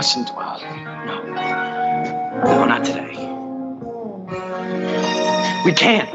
[0.00, 0.58] Mustn't dwell.
[1.04, 1.22] No.
[2.44, 3.12] No, not today.
[5.66, 6.10] We can't.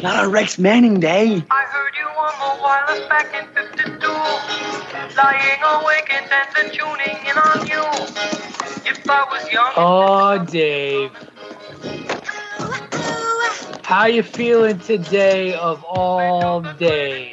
[0.00, 1.42] not on Rex Manning Day.
[1.50, 4.06] I heard you on the wireless back in 52.
[5.16, 7.82] Lying awake and then tuning in on you.
[8.88, 9.72] If I was young.
[9.76, 11.10] Oh, Dave.
[13.82, 17.31] How you feeling today of all days?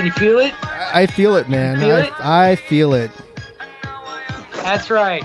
[0.00, 0.54] Can you feel it?
[0.64, 1.78] I feel it, man.
[1.78, 2.12] Feel I, it?
[2.20, 3.10] I feel it.
[4.54, 5.24] That's right.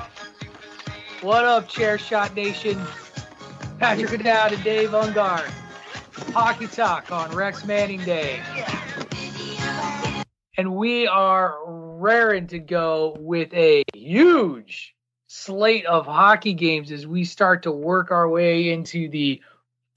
[1.22, 2.82] What up, Chair Shot Nation?
[3.80, 5.50] Patrick O'Dowd and Dave Ungar.
[6.34, 8.42] Hockey Talk on Rex Manning Day.
[10.58, 14.94] And we are raring to go with a huge
[15.28, 19.42] slate of hockey games as we start to work our way into the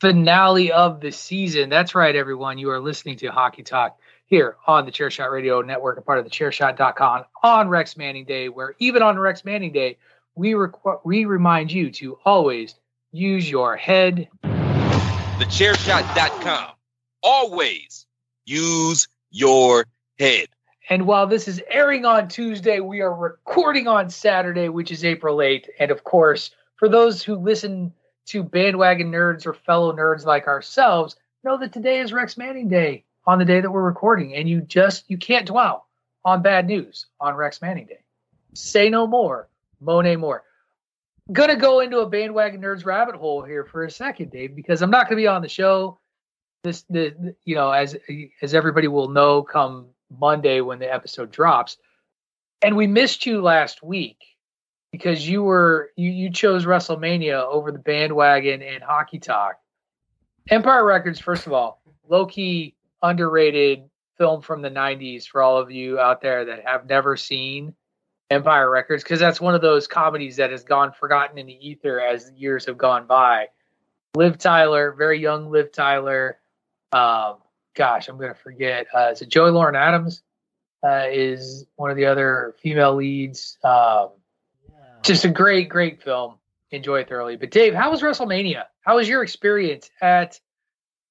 [0.00, 1.68] finale of the season.
[1.68, 2.58] That's right, everyone.
[2.58, 6.24] You are listening to Hockey Talk here on the Chairshot Radio Network, a part of
[6.24, 9.96] the Chairshot.com on Rex Manning Day, where even on Rex Manning Day,
[10.34, 12.74] we requ- we remind you to always
[13.10, 14.28] use your head.
[14.42, 16.72] The TheChairShot.com.
[17.22, 18.06] Always
[18.44, 19.86] use your
[20.18, 20.48] head.
[20.90, 25.38] And while this is airing on Tuesday, we are recording on Saturday, which is April
[25.38, 25.68] 8th.
[25.78, 27.92] And of course, for those who listen
[28.26, 33.04] to bandwagon nerds or fellow nerds like ourselves, know that today is Rex Manning Day
[33.28, 34.34] on the day that we're recording.
[34.34, 35.86] And you just you can't dwell
[36.24, 38.00] on bad news on Rex Manning Day.
[38.54, 39.48] Say no more,
[39.80, 40.42] Monet more.
[41.30, 44.90] Gonna go into a bandwagon nerds rabbit hole here for a second, Dave, because I'm
[44.90, 45.98] not gonna be on the show.
[46.64, 47.96] This the you know, as
[48.40, 49.88] as everybody will know come
[50.18, 51.76] Monday when the episode drops.
[52.62, 54.16] And we missed you last week
[54.90, 59.56] because you were you you chose WrestleMania over the bandwagon and hockey talk.
[60.48, 65.70] Empire Records, first of all, low key underrated film from the 90s for all of
[65.70, 67.74] you out there that have never seen
[68.30, 72.00] Empire Records, because that's one of those comedies that has gone forgotten in the ether
[72.00, 73.46] as years have gone by.
[74.14, 76.38] Liv Tyler, very young Liv Tyler.
[76.92, 77.36] Um,
[77.74, 78.86] gosh, I'm going to forget.
[78.94, 80.22] Uh, is it Joey Lauren Adams?
[80.82, 83.58] Uh, is one of the other female leads.
[83.64, 84.10] Um,
[85.02, 86.34] just a great, great film.
[86.70, 87.36] Enjoy it thoroughly.
[87.36, 88.64] But Dave, how was WrestleMania?
[88.82, 90.38] How was your experience at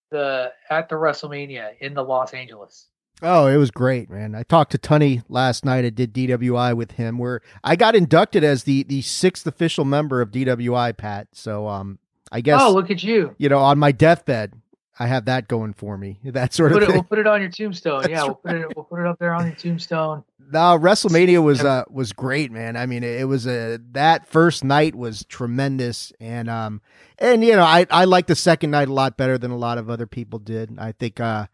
[0.10, 2.88] the at the WrestleMania in the Los Angeles?
[3.24, 4.36] Oh, it was great, man.
[4.36, 5.84] I talked to Tunney last night.
[5.86, 10.22] I did DWI with him where I got inducted as the the sixth official member
[10.22, 11.28] of DWI, Pat.
[11.34, 11.98] So um
[12.32, 13.34] I guess Oh, look at you.
[13.38, 14.54] you know, on my deathbed,
[15.00, 16.20] I have that going for me.
[16.26, 16.96] That sort Put of it, thing.
[16.98, 18.02] we'll put it on your tombstone.
[18.02, 20.24] That's yeah, we'll put it we'll put it up there on your tombstone.
[20.50, 22.78] No, WrestleMania was uh was great, man.
[22.78, 26.82] I mean, it, it was a that first night was tremendous, and um
[27.20, 29.78] and you know I I like the second night a lot better than a lot
[29.78, 30.78] of other people did.
[30.80, 31.48] I think uh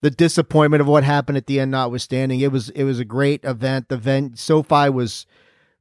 [0.00, 3.44] the disappointment of what happened at the end notwithstanding, it was it was a great
[3.44, 3.88] event.
[3.88, 5.24] The event SoFi was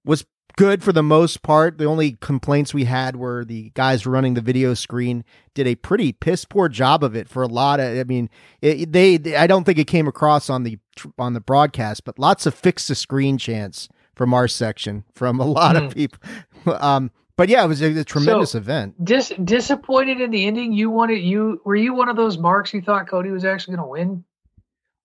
[0.05, 0.25] was
[0.57, 1.77] good for the most part.
[1.77, 6.11] The only complaints we had were the guys running the video screen did a pretty
[6.11, 7.97] piss poor job of it for a lot of.
[7.97, 8.29] I mean,
[8.61, 10.77] it, they, they- I don't think it came across on the
[11.17, 15.45] on the broadcast, but lots of fix the screen chants from our section from a
[15.45, 15.89] lot of Hmm.
[15.99, 16.19] people.
[16.67, 19.03] Um, but yeah, it was a, a tremendous So- event.
[19.03, 20.73] Dis- disappointed in the ending.
[20.73, 23.85] You wanted you were you one of those marks you thought Cody was actually going
[23.87, 24.23] to win?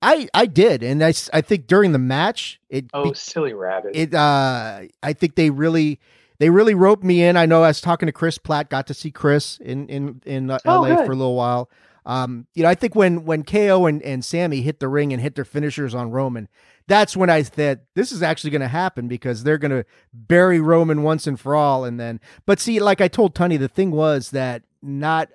[0.06, 3.92] I I did, and I, I think during the match it Oh, silly rabbit!
[3.94, 5.98] it uh I think they really
[6.38, 7.36] they really roped me in.
[7.36, 10.50] I know I was talking to Chris Platt, got to see Chris in in in
[10.50, 11.06] uh, Oh, LA good.
[11.06, 11.70] for a little while.
[12.04, 15.20] Um, you know, I think when when KO and and Sammy hit the ring and
[15.20, 16.46] hit their finishers on Roman,
[16.86, 20.60] that's when I said this is actually going to happen because they're going to bury
[20.60, 21.84] Roman once and for all.
[21.84, 25.30] And then, but see, like I told Tunney, the thing was that not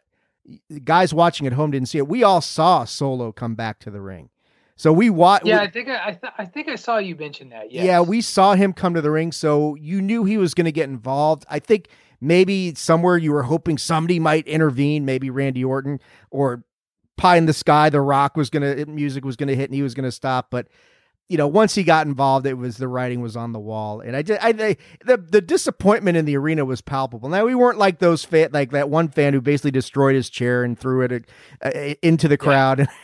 [0.86, 2.08] guys watching at home didn't see it.
[2.08, 4.30] We all saw Solo come back to the ring,
[4.82, 5.46] so we watched.
[5.46, 7.72] yeah, I think I I, th- I think I saw you mention that.
[7.72, 7.86] Yes.
[7.86, 10.72] Yeah, we saw him come to the ring, so you knew he was going to
[10.72, 11.46] get involved.
[11.48, 11.90] I think
[12.20, 16.00] maybe somewhere you were hoping somebody might intervene, maybe Randy Orton
[16.32, 16.64] or
[17.16, 17.92] Pie in the Sky.
[17.92, 20.12] The Rock was going to music was going to hit and he was going to
[20.12, 20.68] stop, but
[21.30, 24.16] you know, once he got involved, it was the writing was on the wall, and
[24.16, 24.40] I did.
[24.42, 27.30] I, I the the disappointment in the arena was palpable.
[27.30, 30.64] Now we weren't like those fan, like that one fan who basically destroyed his chair
[30.64, 31.30] and threw it
[31.62, 31.70] uh,
[32.02, 32.88] into the crowd.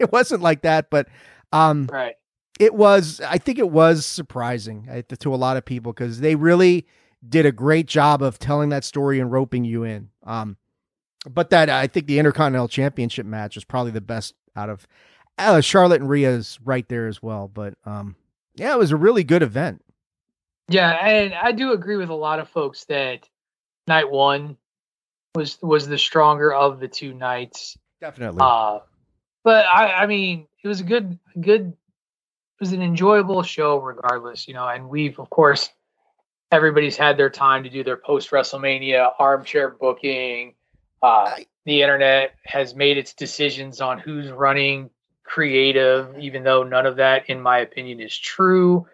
[0.04, 1.08] it wasn't like that, but
[1.52, 2.14] um, right.
[2.58, 6.86] it was i think it was surprising to a lot of people because they really
[7.28, 10.56] did a great job of telling that story and roping you in um
[11.28, 14.86] but that i think the intercontinental championship match was probably the best out of
[15.38, 18.14] uh, charlotte and Rhea's right there as well but um
[18.54, 19.82] yeah it was a really good event
[20.68, 23.28] Yeah, and I do agree with a lot of folks that
[23.88, 24.56] night one
[25.34, 27.76] was was the stronger of the two nights.
[28.00, 28.78] definitely Uh,
[29.44, 34.46] but I, I mean, it was a good, good, it was an enjoyable show regardless,
[34.46, 34.68] you know.
[34.68, 35.70] And we've, of course,
[36.52, 40.54] everybody's had their time to do their post WrestleMania armchair booking.
[41.02, 44.90] Uh, the internet has made its decisions on who's running
[45.24, 48.86] creative, even though none of that, in my opinion, is true.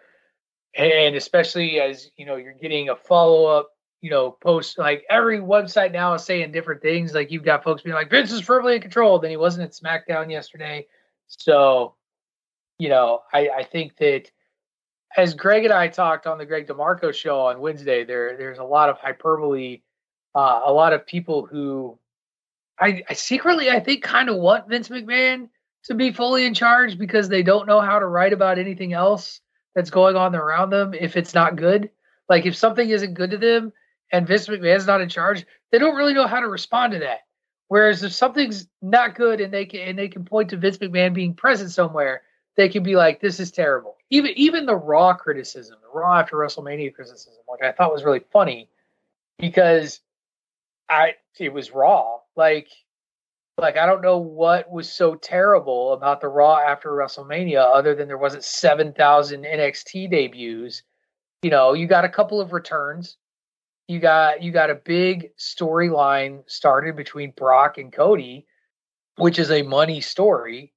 [0.75, 3.71] And especially as you know, you're getting a follow up
[4.01, 7.13] you know, post like every website now is saying different things.
[7.13, 9.19] Like you've got folks being like, Vince is firmly in control.
[9.19, 10.85] Then he wasn't at SmackDown yesterday.
[11.27, 11.95] So,
[12.77, 14.31] you know, I, I think that
[15.15, 18.63] as Greg and I talked on the Greg DeMarco show on Wednesday, there there's a
[18.63, 19.81] lot of hyperbole,
[20.35, 21.97] uh, a lot of people who
[22.79, 25.49] I, I secretly I think kind of want Vince McMahon
[25.85, 29.41] to be fully in charge because they don't know how to write about anything else
[29.73, 31.89] that's going on around them if it's not good.
[32.29, 33.73] Like if something isn't good to them
[34.11, 37.19] and Vince McMahon's not in charge, they don't really know how to respond to that.
[37.67, 41.13] Whereas if something's not good and they can and they can point to Vince McMahon
[41.13, 42.21] being present somewhere,
[42.55, 46.37] they can be like, "This is terrible." Even even the Raw criticism, the Raw after
[46.37, 48.69] WrestleMania criticism, which I thought was really funny,
[49.37, 49.99] because
[50.89, 52.19] I it was Raw.
[52.37, 52.69] Like
[53.57, 58.07] like I don't know what was so terrible about the Raw after WrestleMania, other than
[58.07, 60.83] there wasn't seven thousand NXT debuts.
[61.41, 63.17] You know, you got a couple of returns
[63.87, 68.45] you got you got a big storyline started between Brock and Cody,
[69.15, 70.73] which is a money story.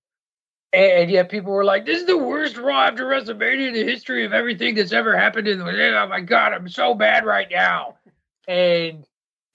[0.72, 3.84] And, and yet people were like, "This is the worst Raw after WrestleMania in the
[3.84, 7.48] history of everything that's ever happened in the Oh my god, I'm so bad right
[7.50, 7.96] now."
[8.46, 9.04] And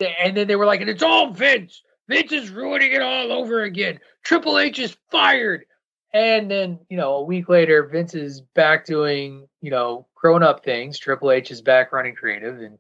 [0.02, 1.82] and then they were like, "And it's all Vince.
[2.10, 4.00] Vince is ruining it all over again.
[4.24, 5.66] Triple H is fired."
[6.14, 10.66] And then you know a week later, Vince is back doing you know grown up
[10.66, 11.00] things.
[11.00, 12.78] Triple H is back running creative and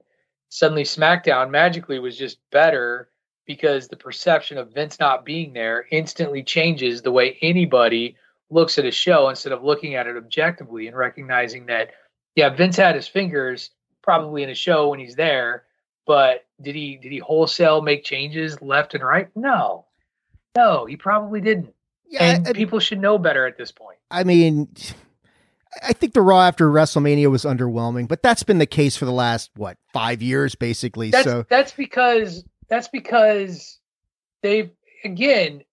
[0.56, 3.10] suddenly SmackDown magically was just better
[3.46, 8.16] because the perception of Vince not being there instantly changes the way anybody
[8.50, 11.92] looks at a show instead of looking at it objectively and recognizing that
[12.36, 13.72] yeah, Vince had his fingers
[14.02, 15.64] probably in a show when he's there,
[16.08, 19.28] but did he did he wholesale make changes left and right?
[19.36, 19.86] No.
[20.56, 21.74] No, he probably didn't.
[22.08, 23.98] Yeah, and I- people should know better at this point.
[24.10, 24.70] I mean,
[25.84, 29.12] I think the Raw after WrestleMania was underwhelming, but that's been the case for the
[29.12, 31.12] last what five years, basically.
[31.12, 33.80] That's so that's because that's because
[34.42, 34.72] they've
[35.04, 35.64] again,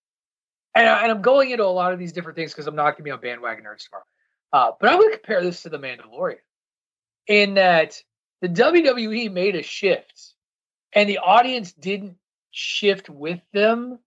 [0.74, 2.92] and, I, and I'm going into a lot of these different things because I'm not
[2.92, 4.04] going to be on bandwagon nerds tomorrow.
[4.52, 6.36] Uh, but I would compare this to the Mandalorian
[7.26, 8.02] in that
[8.40, 10.34] the WWE made a shift,
[10.92, 12.16] and the audience didn't
[12.50, 13.98] shift with them,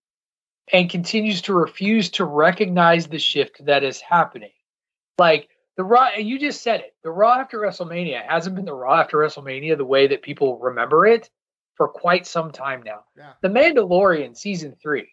[0.72, 4.52] and continues to refuse to recognize the shift that is happening.
[5.18, 6.96] Like the Raw, you just said it.
[7.04, 11.06] The Raw after WrestleMania hasn't been the Raw after WrestleMania the way that people remember
[11.06, 11.30] it
[11.76, 13.04] for quite some time now.
[13.18, 13.34] Yeah.
[13.42, 15.10] The Mandalorian season three,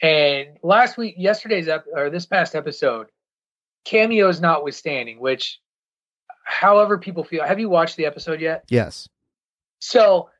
[0.00, 3.08] and last week, yesterday's ep- or this past episode,
[3.84, 5.60] cameos notwithstanding, which,
[6.44, 7.44] however people feel.
[7.44, 8.64] Have you watched the episode yet?
[8.70, 9.08] yes,
[9.80, 10.30] So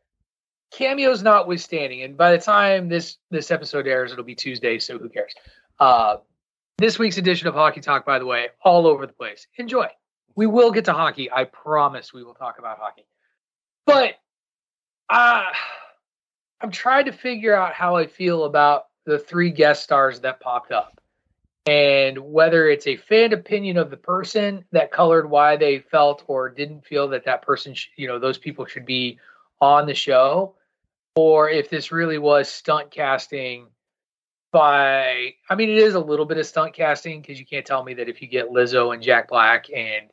[0.73, 5.09] cameos notwithstanding, and by the time this this episode airs, it'll be Tuesday, so who
[5.11, 5.35] cares?
[5.79, 6.17] Uh,
[6.79, 9.47] this week's edition of Hockey Talk, by the way, all over the place.
[9.57, 9.89] Enjoy.
[10.37, 11.31] We will get to hockey.
[11.31, 13.05] I promise we will talk about hockey.
[13.85, 14.15] But
[15.11, 15.45] uh,
[16.61, 20.71] I'm trying to figure out how I feel about the three guest stars that popped
[20.71, 21.01] up
[21.67, 26.49] and whether it's a fan opinion of the person that colored why they felt or
[26.49, 29.19] didn't feel that that person, sh- you know, those people should be
[29.61, 30.55] on the show,
[31.15, 33.67] or if this really was stunt casting
[34.51, 37.83] by, I mean, it is a little bit of stunt casting because you can't tell
[37.83, 40.11] me that if you get Lizzo and Jack Black and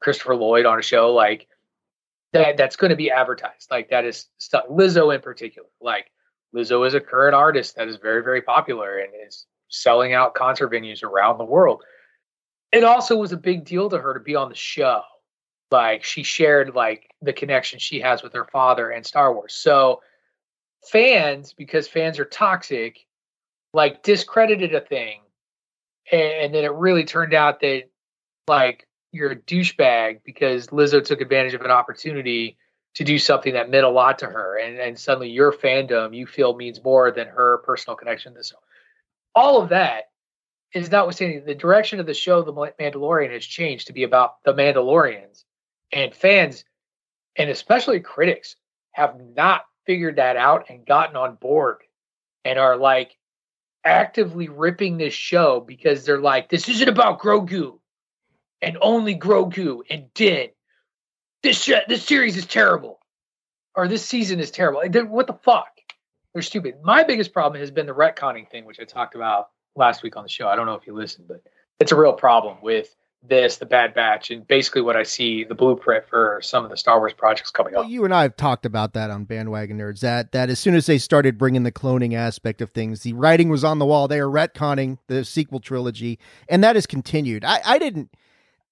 [0.00, 1.48] Christopher Lloyd on a show, like
[2.32, 3.70] that, that's going to be advertised.
[3.70, 4.70] Like that is stunt.
[4.70, 6.10] Lizzo in particular, like
[6.54, 10.70] Lizzo is a current artist that is very, very popular and is selling out concert
[10.70, 11.82] venues around the world.
[12.70, 15.02] It also was a big deal to her to be on the show.
[15.70, 19.54] Like she shared like the connection she has with her father and Star Wars.
[19.54, 20.00] So
[20.90, 23.06] fans, because fans are toxic,
[23.74, 25.20] like discredited a thing.
[26.10, 27.84] And, then it really turned out that
[28.46, 32.56] like you're a douchebag because Lizzo took advantage of an opportunity
[32.94, 34.58] to do something that meant a lot to her.
[34.58, 38.56] And, and suddenly your fandom you feel means more than her personal connection to show.
[39.34, 40.10] All of that
[40.74, 44.52] is notwithstanding the direction of the show, The Mandalorian has changed to be about the
[44.52, 45.44] Mandalorians.
[45.92, 46.64] And fans,
[47.36, 48.56] and especially critics,
[48.92, 51.78] have not figured that out and gotten on board
[52.44, 53.16] and are like
[53.84, 57.78] actively ripping this show because they're like, this isn't about Grogu
[58.62, 60.48] and only Grogu and Din.
[61.42, 62.98] This sh- this series is terrible,
[63.74, 64.82] or this season is terrible.
[65.08, 65.68] What the fuck?
[66.32, 66.76] They're stupid.
[66.82, 70.22] My biggest problem has been the retconning thing, which I talked about last week on
[70.22, 70.48] the show.
[70.48, 71.42] I don't know if you listened, but
[71.78, 72.94] it's a real problem with
[73.26, 76.76] this, the Bad Batch, and basically what I see the blueprint for some of the
[76.76, 77.88] Star Wars projects coming Well, up.
[77.90, 80.00] you and I have talked about that on Bandwagon Nerds.
[80.00, 83.48] That that as soon as they started bringing the cloning aspect of things, the writing
[83.48, 84.08] was on the wall.
[84.08, 87.44] They are retconning the sequel trilogy, and that has continued.
[87.44, 88.10] I, I didn't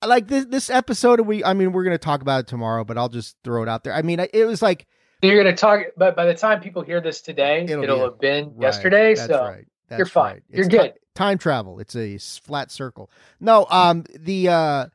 [0.07, 1.21] like this this episode.
[1.21, 3.69] We I mean we're going to talk about it tomorrow, but I'll just throw it
[3.69, 3.95] out there.
[3.95, 4.87] I mean it was like
[5.23, 8.03] You're going to talk, but by the time people hear this today, It'll it'll, be-
[8.03, 9.15] have been right, yesterday.
[9.15, 9.65] That's so right.
[9.89, 10.33] That's you're fine.
[10.35, 10.43] right.
[10.51, 10.93] You're It's good.
[11.15, 11.79] Time travel.
[11.79, 13.11] It's a flat circle.
[13.41, 14.87] No, um, the uh,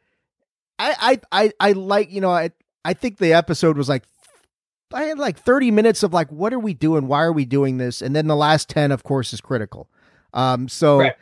[0.80, 2.52] I I I I like you know I
[2.86, 4.04] I think the episode was like
[4.94, 7.08] I had like thirty minutes of like what are we doing?
[7.08, 8.02] Why are we doing this?
[8.02, 9.90] And then the last ten, of course, is critical.
[10.34, 11.00] Um, so.
[11.00, 11.14] Right.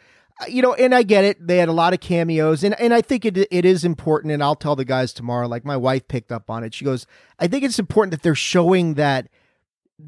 [0.42, 1.48] uh, You know, and I get it.
[1.48, 4.34] They had a lot of cameos, and, and I think it it is important.
[4.34, 5.48] And I'll tell the guys tomorrow.
[5.48, 6.74] Like my wife picked up on it.
[6.74, 7.08] She goes,
[7.40, 9.30] "I think it's important that they're showing that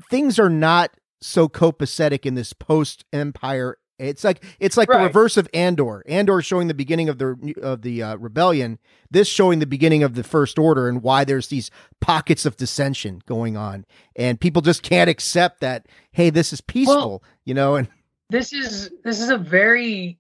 [0.09, 0.91] things are not
[1.21, 3.77] so copacetic in this post Empire.
[3.99, 6.03] It's like it's like the reverse of Andor.
[6.07, 8.77] Andor showing the beginning of the of the uh, rebellion.
[9.09, 13.21] This showing the beginning of the First Order and why there's these pockets of dissension
[13.25, 13.85] going on,
[14.15, 15.87] and people just can't accept that.
[16.11, 17.75] Hey, this is peaceful, you know.
[17.75, 17.87] And
[18.29, 20.19] this is this is a very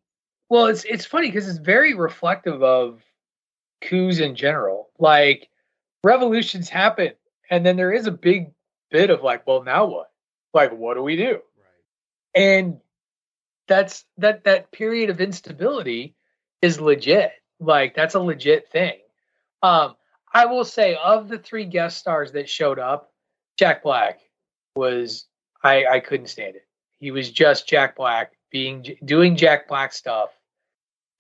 [0.49, 3.01] well it's it's funny because it's very reflective of
[3.81, 5.49] coups in general like
[6.03, 7.11] revolutions happen
[7.51, 8.51] and then there is a big
[8.89, 10.09] bit of like well now what
[10.53, 12.41] like what do we do Right.
[12.43, 12.79] and
[13.67, 16.15] that's that that period of instability
[16.61, 17.31] is legit.
[17.59, 18.99] Like that's a legit thing.
[19.63, 19.95] Um
[20.33, 23.13] i will say of the three guest stars that showed up
[23.57, 24.19] jack black
[24.75, 25.25] was
[25.63, 26.67] i i couldn't stand it.
[26.99, 30.29] He was just Jack Black being doing Jack Black stuff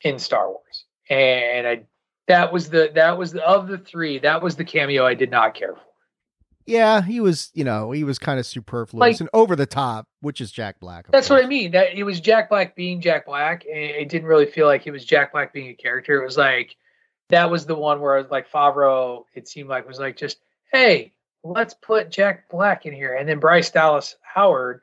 [0.01, 1.83] in Star Wars, and I
[2.27, 5.31] that was the that was the, of the three that was the cameo I did
[5.31, 5.81] not care for.
[6.67, 10.05] Yeah, he was, you know, he was kind of superfluous Like- and over the top,
[10.19, 11.07] which is Jack Black.
[11.09, 11.71] That's what I mean.
[11.71, 14.91] That it was Jack Black being Jack Black, and it didn't really feel like it
[14.91, 16.21] was Jack Black being a character.
[16.21, 16.75] It was like
[17.29, 20.39] that was the one where I was like Favreau, it seemed like was like just,
[20.71, 24.81] hey, let's put Jack Black in here, and then Bryce Dallas Howard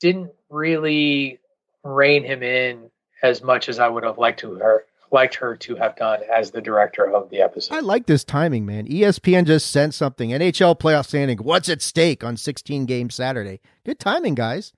[0.00, 1.40] didn't really
[1.82, 2.90] rein him in
[3.22, 6.50] as much as I would have liked to her liked her to have done as
[6.50, 7.74] the director of the episode.
[7.74, 8.86] I like this timing, man.
[8.86, 10.30] ESPN just sent something.
[10.30, 11.38] NHL playoff standing.
[11.38, 13.60] What's at stake on 16 game Saturday?
[13.84, 14.72] Good timing, guys.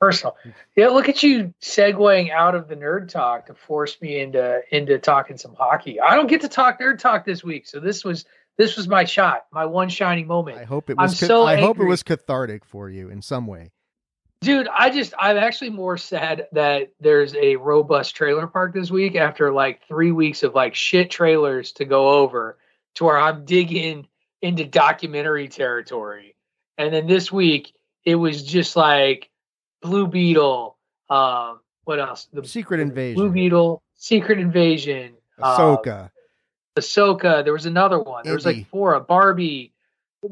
[0.00, 0.36] personal.
[0.76, 4.98] Yeah, look at you segueing out of the nerd talk to force me into into
[4.98, 6.00] talking some hockey.
[6.00, 8.24] I don't get to talk nerd talk this week, so this was
[8.56, 10.58] this was my shot, my one shining moment.
[10.58, 11.18] I hope it I'm was.
[11.18, 13.72] ca- so I hope it was cathartic for you in some way.
[14.42, 19.14] Dude, I just I'm actually more sad that there's a robust trailer park this week
[19.14, 22.56] after like three weeks of like shit trailers to go over
[22.94, 24.08] to where I'm digging
[24.40, 26.36] into documentary territory.
[26.78, 27.74] And then this week
[28.06, 29.28] it was just like
[29.82, 30.78] Blue Beetle,
[31.10, 32.28] um, what else?
[32.32, 33.16] The Secret Invasion.
[33.16, 36.10] Blue Beetle, Secret Invasion, uh, Ahsoka.
[36.78, 37.44] Ahsoka.
[37.44, 38.24] There was another one.
[38.24, 38.94] There was like four.
[38.94, 39.74] A Barbie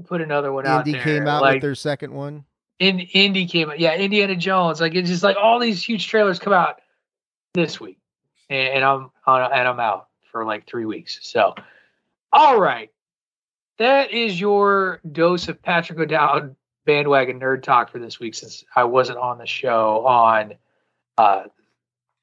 [0.07, 2.45] put another one out Indy came out like, with their second one.
[2.79, 3.81] In Indy came out.
[3.81, 4.81] Yeah, Indiana Jones.
[4.81, 6.81] Like it's just like all these huge trailers come out
[7.55, 7.99] this week,
[8.49, 11.19] and, and I'm on and I'm out for like three weeks.
[11.23, 11.55] So,
[12.33, 12.91] all right,
[13.79, 16.55] that is your dose of Patrick O'Dowd
[16.85, 18.35] bandwagon nerd talk for this week.
[18.35, 20.55] Since I wasn't on the show on
[21.17, 21.45] uh,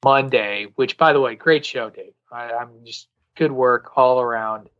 [0.04, 2.14] Monday, which by the way, great show, Dave.
[2.32, 4.70] I, I'm just good work all around.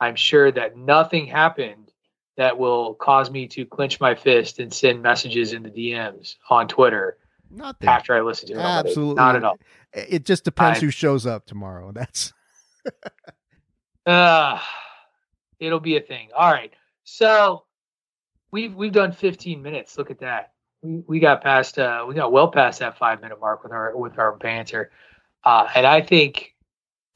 [0.00, 1.90] I'm sure that nothing happened
[2.36, 6.68] that will cause me to clench my fist and send messages in the DMs on
[6.68, 7.16] Twitter
[7.50, 7.88] Not that.
[7.88, 8.58] after I listen to it.
[8.58, 9.58] Absolutely Not at all.
[9.92, 11.92] It just depends I- who shows up tomorrow.
[11.92, 12.32] That's
[14.06, 14.60] Uh,
[15.58, 16.28] it'll be a thing.
[16.36, 16.72] All right.
[17.04, 17.64] So
[18.52, 19.98] we've we've done 15 minutes.
[19.98, 20.52] Look at that.
[20.82, 23.96] We we got past uh we got well past that five minute mark with our
[23.96, 24.92] with our banter.
[25.42, 26.54] Uh, and I think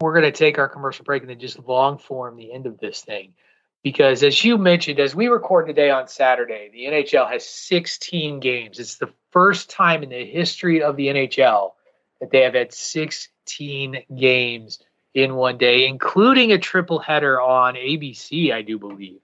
[0.01, 3.03] we're gonna take our commercial break and then just long form the end of this
[3.03, 3.35] thing.
[3.83, 8.79] Because as you mentioned, as we record today on Saturday, the NHL has 16 games.
[8.79, 11.73] It's the first time in the history of the NHL
[12.21, 14.81] that they have had 16 games
[15.15, 19.21] in one day, including a triple header on ABC, I do believe,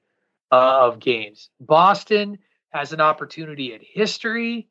[0.51, 1.51] uh, of games.
[1.61, 2.39] Boston
[2.71, 4.69] has an opportunity at history,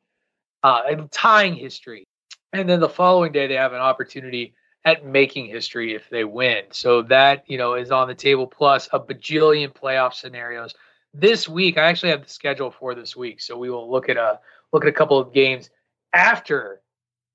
[0.64, 2.08] uh, and tying history.
[2.52, 6.64] And then the following day, they have an opportunity at making history if they win.
[6.70, 10.76] So that, you know, is on the table, plus a bajillion playoff scenarios.
[11.14, 13.42] This week, I actually have the schedule for this week.
[13.42, 14.40] So we will look at a
[14.72, 15.70] look at a couple of games
[16.14, 16.82] after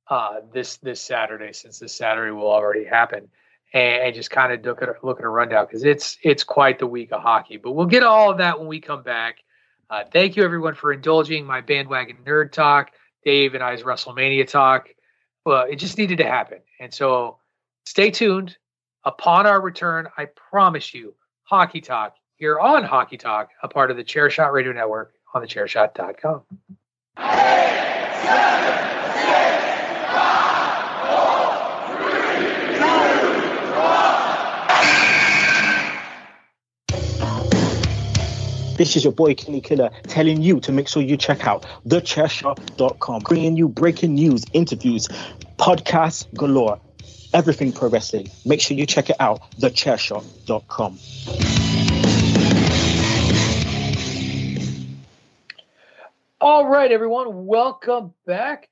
[0.08, 3.28] uh, this this Saturday, since this Saturday will already happen
[3.72, 6.78] and, and just kind of look at look at a rundown because it's it's quite
[6.78, 7.56] the week of hockey.
[7.56, 9.38] But we'll get all of that when we come back.
[9.88, 12.92] Uh, thank you everyone for indulging my bandwagon nerd talk,
[13.24, 14.88] Dave and I's WrestleMania talk.
[15.44, 17.38] Well, it just needed to happen, and so
[17.86, 18.56] stay tuned.
[19.04, 23.96] Upon our return, I promise you, Hockey Talk here on Hockey Talk, a part of
[23.96, 26.42] the Chairshot Radio Network on the thechairshot.com.
[38.80, 43.20] This is your boy Kenny Killer telling you to make sure you check out thechairshot.com,
[43.24, 45.06] bringing you breaking news, interviews,
[45.58, 46.80] podcasts galore,
[47.34, 48.30] everything pro wrestling.
[48.46, 50.98] Make sure you check it out, thechairshot.com.
[56.40, 58.70] All right, everyone, welcome back.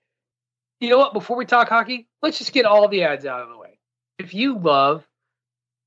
[0.81, 1.13] You know what?
[1.13, 3.79] Before we talk hockey, let's just get all the ads out of the way.
[4.19, 5.07] If you love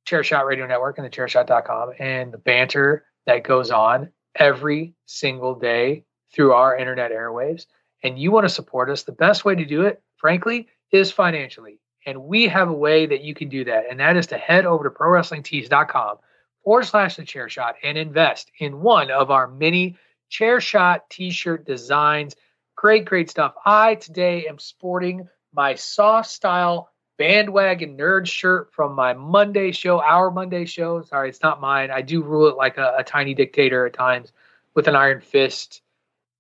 [0.08, 6.06] Chairshot Radio Network and the chairshot.com and the banter that goes on every single day
[6.34, 7.66] through our internet airwaves,
[8.04, 11.80] and you want to support us, the best way to do it, frankly, is financially.
[12.06, 14.66] And we have a way that you can do that, and that is to head
[14.66, 16.18] over to prowrestlingtees.com
[16.64, 19.98] forward slash the chair shot and invest in one of our many
[20.30, 22.36] chair shot t-shirt designs
[22.76, 26.90] great great stuff i today am sporting my soft style
[27.22, 32.02] bandwagon nerd shirt from my monday show our monday show sorry it's not mine i
[32.02, 34.32] do rule it like a, a tiny dictator at times
[34.74, 35.84] with an iron fist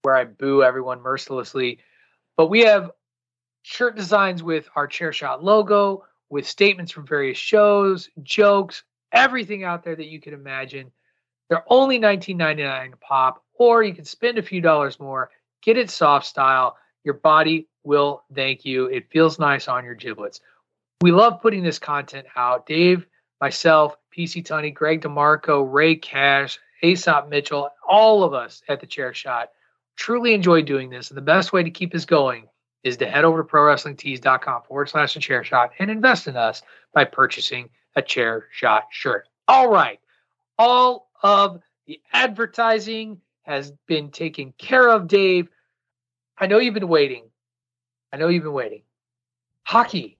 [0.01, 1.77] where i boo everyone mercilessly
[2.35, 2.89] but we have
[3.61, 9.83] shirt designs with our chair shot logo with statements from various shows jokes everything out
[9.83, 10.91] there that you can imagine
[11.51, 15.89] they're only $19.99 a pop, or you can spend a few dollars more, get it
[15.89, 16.77] soft style.
[17.03, 18.85] Your body will thank you.
[18.85, 20.39] It feels nice on your giblets.
[21.01, 22.65] We love putting this content out.
[22.67, 23.07] Dave,
[23.39, 29.13] myself, PC Tunney, Greg DeMarco, Ray Cash, Aesop Mitchell, all of us at the Chair
[29.13, 29.49] Shot
[29.95, 31.09] truly enjoy doing this.
[31.09, 32.47] And the best way to keep us going
[32.83, 36.63] is to head over to prowrestlingtees.com forward slash the chair shot and invest in us
[36.93, 39.27] by purchasing a chair shot shirt.
[39.47, 39.99] All right.
[40.57, 45.49] All of the advertising has been taken care of, Dave.
[46.37, 47.25] I know you've been waiting.
[48.11, 48.81] I know you've been waiting.
[49.63, 50.17] Hockey,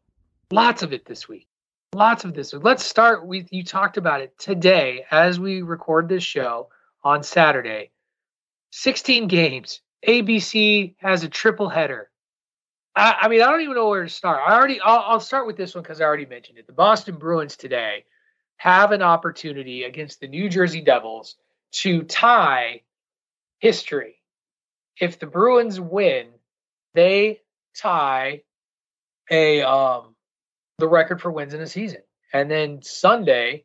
[0.51, 1.47] lots of it this week.
[1.93, 2.53] Lots of this.
[2.53, 6.69] Let's start with you talked about it today as we record this show
[7.03, 7.91] on Saturday.
[8.71, 9.81] 16 games.
[10.07, 12.09] ABC has a triple header.
[12.95, 14.41] I, I mean, I don't even know where to start.
[14.45, 16.67] I already, I'll, I'll start with this one because I already mentioned it.
[16.67, 18.05] The Boston Bruins today
[18.57, 21.35] have an opportunity against the New Jersey Devils
[21.71, 22.81] to tie
[23.59, 24.21] history.
[24.99, 26.27] If the Bruins win,
[26.93, 27.41] they
[27.75, 28.43] tie
[29.29, 30.10] a um
[30.81, 32.01] the record for wins in a season.
[32.33, 33.63] And then Sunday,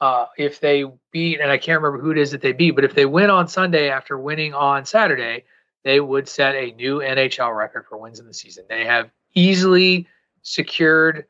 [0.00, 2.84] uh, if they beat, and I can't remember who it is that they beat, but
[2.84, 5.44] if they win on Sunday after winning on Saturday,
[5.84, 8.64] they would set a new NHL record for wins in the season.
[8.68, 10.06] They have easily
[10.42, 11.26] secured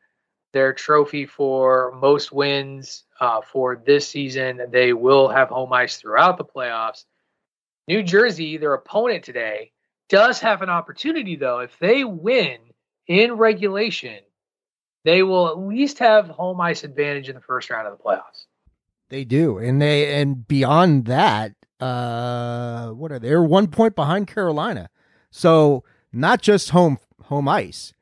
[0.51, 4.61] their trophy for most wins uh, for this season.
[4.71, 7.05] They will have home ice throughout the playoffs.
[7.87, 9.71] New Jersey, their opponent today,
[10.09, 11.59] does have an opportunity, though.
[11.59, 12.57] If they win
[13.07, 14.19] in regulation,
[15.03, 18.45] they will at least have home ice advantage in the first round of the playoffs.
[19.09, 23.29] They do, and they and beyond that, uh, what are they?
[23.29, 24.89] They're one point behind Carolina,
[25.29, 27.93] so not just home home ice,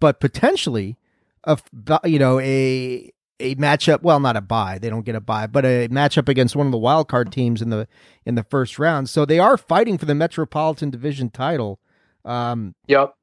[0.00, 0.96] but potentially
[1.44, 1.58] a
[2.04, 4.02] you know a a matchup.
[4.02, 6.72] Well, not a bye; they don't get a bye, but a matchup against one of
[6.72, 7.88] the wild card teams in the
[8.26, 9.08] in the first round.
[9.08, 11.78] So they are fighting for the Metropolitan Division title.
[12.24, 13.14] Um, yep.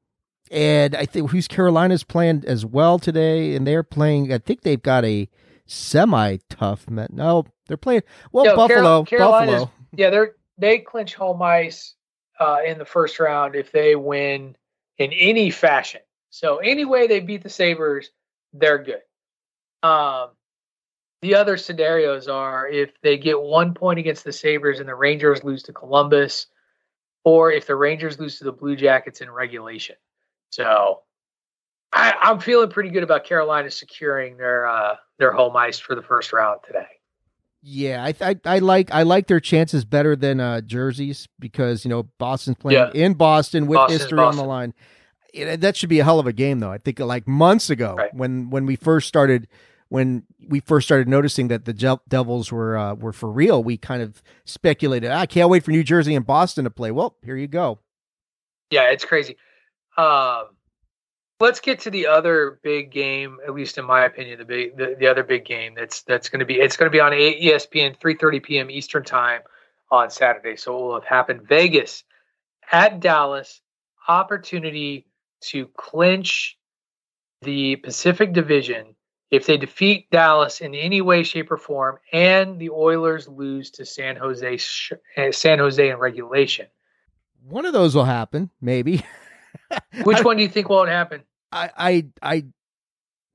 [0.50, 4.32] And I think who's Carolina's playing as well today, and they're playing.
[4.32, 5.28] I think they've got a
[5.66, 6.88] semi tough.
[6.88, 7.12] Met.
[7.12, 8.02] No, they're playing.
[8.32, 9.04] Well, Yo, Buffalo.
[9.04, 9.70] Carol- Buffalo.
[9.96, 11.94] Yeah, they're they clinch home ice
[12.38, 14.56] uh, in the first round if they win
[14.98, 16.00] in any fashion.
[16.30, 18.10] So any way they beat the Sabres,
[18.52, 19.02] they're good.
[19.82, 20.30] Um,
[21.22, 25.44] the other scenarios are if they get one point against the Sabres and the Rangers
[25.44, 26.46] lose to Columbus,
[27.24, 29.96] or if the Rangers lose to the Blue Jackets in regulation.
[30.50, 31.02] So
[31.92, 36.02] I, I'm feeling pretty good about Carolina securing their uh, their home ice for the
[36.02, 36.86] first round today.
[37.62, 41.88] Yeah, I, I, I like I like their chances better than uh, Jersey's because you
[41.88, 42.90] know Boston's playing Yeah.
[42.94, 44.72] in Boston with Boston's history on the line.
[45.34, 46.70] It- that should be a hell of a game, though.
[46.70, 48.14] I think like months ago Right.
[48.14, 49.48] when when we first started
[49.88, 54.02] when we first started noticing that the Devils were uh, were for real, we kind
[54.02, 55.10] of speculated.
[55.10, 56.90] I can't wait for New Jersey and Boston to play.
[56.90, 57.78] Well, here you go.
[58.70, 59.36] Yeah, it's crazy.
[59.96, 60.46] Um,
[61.40, 64.96] let's get to the other big game, at least in my opinion, the big the,
[64.98, 67.98] the other big game that's that's going to be it's going to be on ESPN
[67.98, 68.70] 3:30 p.m.
[68.70, 69.42] Eastern time
[69.90, 70.56] on Saturday.
[70.56, 71.48] So it will have happened.
[71.48, 72.04] Vegas
[72.70, 73.60] at Dallas,
[74.08, 75.06] opportunity
[75.40, 76.58] to clinch
[77.42, 78.94] the Pacific Division
[79.30, 83.84] if they defeat Dallas in any way, shape, or form, and the Oilers lose to
[83.84, 84.58] San Jose
[85.16, 86.66] eh, San Jose in regulation.
[87.44, 89.04] One of those will happen, maybe.
[90.04, 91.22] Which I- one do you think won't happen?
[91.52, 92.44] I I I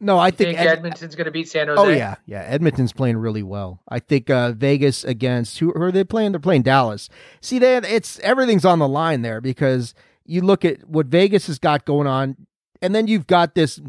[0.04, 1.80] no, I think think Ed- Edmonton's going to beat San Jose.
[1.82, 2.42] Oh yeah, yeah.
[2.48, 3.82] Edmonton's playing really well.
[3.88, 6.32] I think uh, Vegas against who, who are they playing?
[6.32, 7.08] They're playing Dallas.
[7.40, 9.94] See, they it's everything's on the line there because
[10.26, 12.36] you look at what Vegas has got going on,
[12.82, 13.80] and then you've got this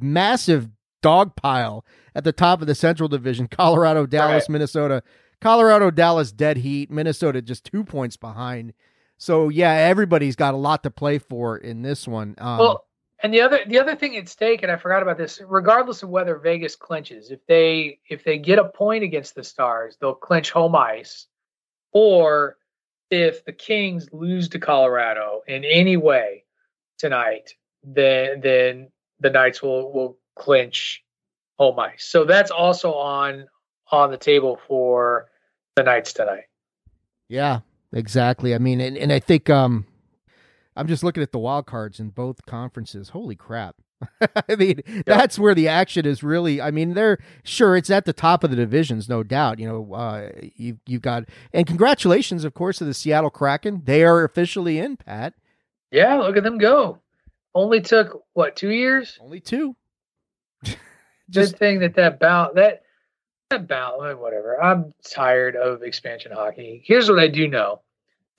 [0.00, 0.68] massive
[1.02, 4.50] dog pile at the top of the Central Division: Colorado, Dallas, Right.
[4.52, 5.02] Minnesota.
[5.40, 6.90] Colorado, Dallas, dead heat.
[6.90, 8.72] Minnesota just two points behind.
[9.18, 12.34] So yeah, everybody's got a lot to play for in this one.
[12.38, 12.84] Um, Well,
[13.22, 15.40] and the other the other thing at stake, and I forgot about this.
[15.46, 19.96] Regardless of whether Vegas clinches, if they if they get a point against the Stars,
[20.00, 21.26] they'll clinch home ice.
[21.92, 22.58] Or
[23.10, 26.44] if the Kings lose to Colorado in any way
[26.98, 28.88] tonight, then then
[29.20, 31.02] the Knights will will clinch
[31.58, 32.04] home ice.
[32.04, 33.46] So that's also on
[33.90, 35.30] on the table for
[35.76, 36.44] the Knights tonight.
[37.28, 37.60] Yeah,
[37.94, 38.54] exactly.
[38.54, 39.86] I mean, and, and I think um,
[40.76, 43.10] I'm just looking at the wild cards in both conferences.
[43.10, 43.76] Holy crap!
[44.20, 46.60] I mean, that's where the action is really.
[46.60, 49.58] I mean, they're sure it's at the top of the divisions, no doubt.
[49.58, 53.82] You know, uh, you you got and congratulations, of course, to the Seattle Kraken.
[53.84, 54.96] They are officially in.
[54.96, 55.34] Pat,
[55.90, 56.98] Yeah, look at them go.
[57.54, 59.18] Only took what two years?
[59.20, 59.76] only two.
[61.30, 62.82] Good thing that that bout that
[63.50, 64.60] that bout whatever.
[64.60, 66.82] I'm tired of expansion hockey.
[66.84, 67.80] Here's what I do know: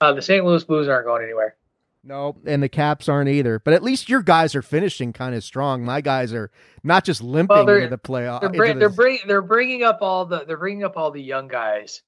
[0.00, 0.44] uh, the St.
[0.44, 1.56] Louis Blues aren't going anywhere.
[2.04, 3.58] No, and the Caps aren't either.
[3.58, 5.84] But at least your guys are finishing kind of strong.
[5.84, 6.52] My guys are
[6.84, 8.40] not just limping Well, into the playoff.
[8.42, 11.22] They're bring, the- they're bring, they're bringing up all the they're bringing up all the
[11.22, 12.02] young guys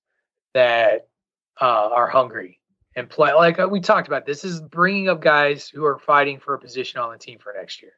[0.54, 1.08] that
[1.60, 2.60] uh, are hungry
[2.94, 3.32] and play.
[3.32, 6.58] Like uh, we talked about, this is bringing up guys who are fighting for a
[6.60, 7.92] position on the team for next year.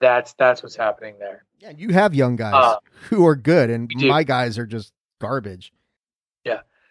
[0.00, 1.44] That's that's what's happening there.
[1.58, 2.76] Yeah, you have young guys Uh,
[3.10, 5.72] who are good, and my guys are just garbage.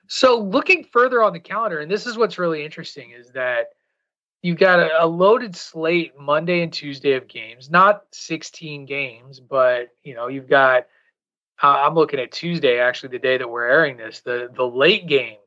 [0.07, 3.71] So looking further on the calendar, and this is what's really interesting, is that
[4.41, 9.89] you've got a, a loaded slate Monday and Tuesday of games, not 16 games, but
[10.03, 10.87] you know you've got.
[11.61, 15.07] Uh, I'm looking at Tuesday, actually, the day that we're airing this, the the late
[15.07, 15.37] game.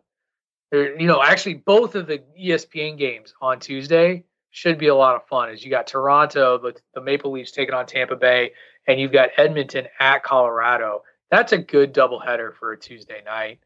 [0.72, 5.26] You know, actually, both of the ESPN games on Tuesday should be a lot of
[5.26, 5.50] fun.
[5.50, 8.52] As you got Toronto, the, the Maple Leafs taking on Tampa Bay,
[8.86, 11.02] and you've got Edmonton at Colorado.
[11.30, 13.60] That's a good doubleheader for a Tuesday night.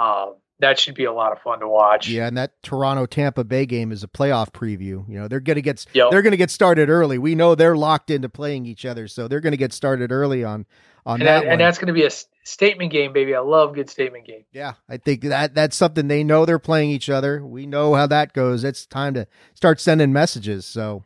[0.00, 2.08] Um, that should be a lot of fun to watch.
[2.08, 5.08] Yeah, and that Toronto Tampa Bay game is a playoff preview.
[5.08, 6.10] You know, they're gonna get Yep.
[6.10, 7.18] they're gonna get started early.
[7.18, 10.66] We know they're locked into playing each other, so they're gonna get started early on
[11.06, 12.10] on and, that, and that's going to be a
[12.44, 13.34] statement game, baby.
[13.34, 14.44] I love good statement game.
[14.52, 17.44] yeah, I think that that's something they know they're playing each other.
[17.44, 18.64] We know how that goes.
[18.64, 20.66] It's time to start sending messages.
[20.66, 21.04] So,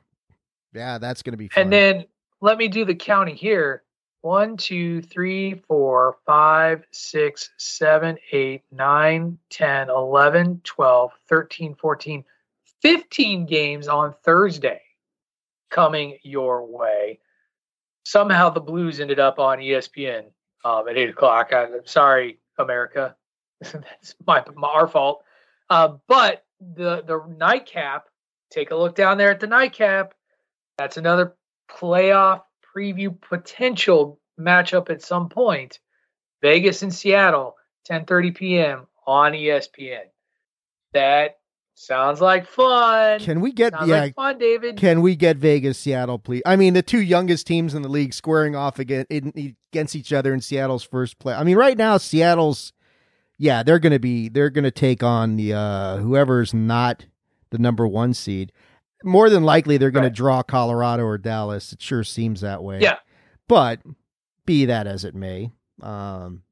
[0.72, 1.64] yeah, that's gonna be fun.
[1.64, 2.04] And then
[2.40, 3.82] let me do the counting here.
[4.24, 12.24] One, two, three, four, five, six, seven, eight, nine, 10, 11, 12, 13, 14,
[12.80, 14.80] 15 games on Thursday
[15.68, 17.18] coming your way.
[18.06, 20.24] Somehow the Blues ended up on ESPN
[20.64, 21.52] um, at 8 o'clock.
[21.52, 23.14] I, I'm sorry, America.
[23.60, 25.22] That's my, my our fault.
[25.68, 28.06] Uh, but the the nightcap,
[28.50, 30.14] take a look down there at the nightcap.
[30.78, 31.36] That's another
[31.70, 32.40] playoff
[32.76, 35.78] preview potential matchup at some point.
[36.42, 37.56] Vegas and Seattle,
[37.88, 38.86] 10:30 p.m.
[39.06, 40.04] on ESPN.
[40.92, 41.38] That
[41.74, 43.20] sounds like fun.
[43.20, 44.00] can we get sounds yeah?
[44.00, 44.76] like fun, David.
[44.76, 46.42] Can we get Vegas, Seattle, please?
[46.46, 50.34] I mean, the two youngest teams in the league squaring off against against each other
[50.34, 51.34] in Seattle's first play.
[51.34, 52.72] I mean, right now, Seattle's,
[53.38, 57.06] yeah, they're going to be they're going to take on the uh whoever's not
[57.50, 58.52] the number one seed.
[59.04, 60.08] More than likely, they're going Right.
[60.08, 61.72] to draw Colorado or Dallas.
[61.72, 62.80] It sure seems that way.
[62.80, 62.98] Yeah.
[63.48, 63.80] but
[64.46, 66.42] be that as it may, um,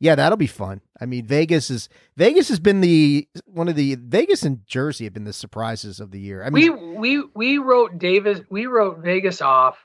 [0.00, 0.80] yeah, that'll be fun.
[1.00, 5.12] I mean, Vegas is Vegas has been the one of the Vegas and Jersey have
[5.12, 6.44] been the surprises of the year.
[6.44, 9.84] I mean, we we we wrote Davis we wrote Vegas off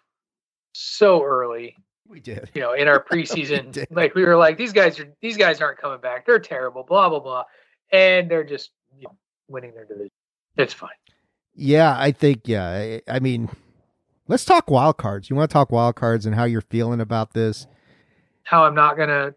[0.74, 1.76] so early,
[2.08, 2.50] we did.
[2.54, 3.72] you know, in our preseason.
[3.72, 3.88] did.
[3.92, 6.26] like we were like, these guys are these guys aren't coming back.
[6.28, 7.44] They're terrible, blah blah blah.
[7.92, 9.16] And they're just you know,
[9.48, 10.12] winning their division.
[10.58, 10.90] It's fine.
[11.56, 12.66] Yeah, I think yeah.
[12.68, 13.50] I, I mean,
[14.28, 15.30] let's talk wild cards.
[15.30, 17.68] You want to talk wild cards and how you're feeling about this?
[18.44, 19.36] How I'm not gonna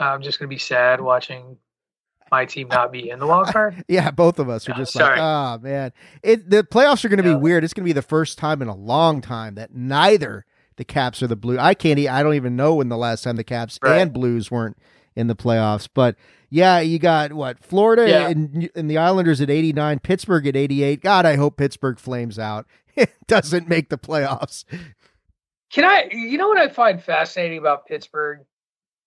[0.00, 1.56] I'm just gonna be sad watching
[2.30, 3.84] my team not be in the wild card.
[3.88, 5.18] Yeah, both of us are uh, just sorry.
[5.18, 7.34] like, oh man, it the playoffs are going to Yeah.
[7.36, 7.62] be weird.
[7.64, 11.22] It's going to be the first time in a long time that neither the Caps
[11.22, 11.58] or the Blues.
[11.58, 11.98] I can't.
[12.00, 13.98] I don't even know when the last time the Caps Right.
[14.00, 14.78] and Blues weren't
[15.16, 15.88] in the playoffs.
[15.92, 16.16] But
[16.50, 18.28] yeah, you got what Florida Yeah.
[18.28, 21.00] and, and the Islanders at 89, Pittsburgh at 88.
[21.02, 22.66] God, I hope Pittsburgh flames out.
[22.94, 24.64] It doesn't make the playoffs.
[25.72, 26.08] Can I?
[26.12, 28.40] You know what I find fascinating about Pittsburgh?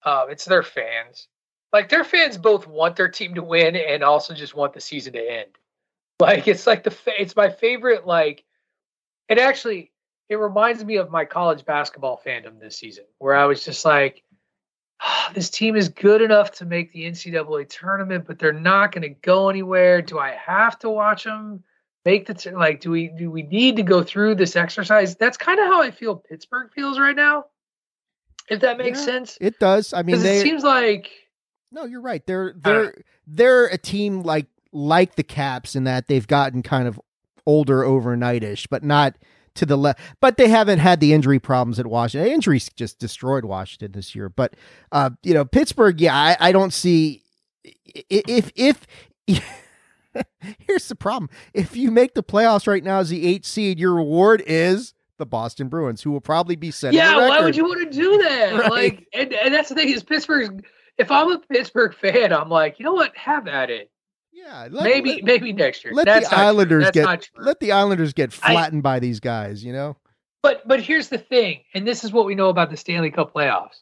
[0.03, 1.27] Um, it's their fans.
[1.71, 5.13] Like their fans both want their team to win and also just want the season
[5.13, 5.49] to end.
[6.19, 8.07] Like it's like the fa- it's my favorite.
[8.07, 8.43] Like
[9.29, 9.91] it actually
[10.29, 14.23] it reminds me of my college basketball fandom this season, where I was just like,
[14.23, 14.24] "Ah,
[15.33, 19.09] this team is good enough to make the NCAA tournament, but they're not going to
[19.21, 20.01] go anywhere.
[20.01, 21.63] Do I have to watch them?
[22.03, 25.37] make the t- like do we do we need to go through this exercise that's
[25.37, 27.45] kind of how i feel pittsburgh feels right now
[28.49, 29.93] if that makes Yeah, sense It does.
[29.93, 31.11] I mean, they it seems like
[31.71, 32.25] No, you're right.
[32.25, 32.95] They're they're
[33.27, 36.99] they're a team like like the Caps in that they've gotten kind of
[37.45, 39.15] older overnightish, but not
[39.55, 39.99] to the left.
[40.21, 42.31] But they haven't had the injury problems at Washington.
[42.31, 44.29] Injuries just destroyed Washington this year.
[44.29, 44.55] But
[44.91, 45.99] uh, you know, Pittsburgh.
[45.99, 47.23] Yeah, I, I don't see
[47.65, 47.71] i-
[48.09, 48.85] if if.
[50.59, 51.29] Here's the problem.
[51.53, 55.25] If you make the playoffs right now as the eight seed, your reward is the
[55.25, 58.53] Boston Bruins, who will probably be setting yeah why would you want to do that
[58.53, 58.69] Right.
[58.71, 60.65] like and, and that's the thing is pittsburgh
[60.97, 63.89] if i'm a pittsburgh fan i'm like you know what have at it
[64.35, 66.37] Yeah, let- maybe let- maybe next year let that's the.
[66.37, 69.63] Islanders get let the Islanders get I- flattened by these guys.
[69.63, 69.95] You know,
[70.43, 73.33] But but here's the thing, and this is what we know about the Stanley Cup
[73.33, 73.81] playoffs.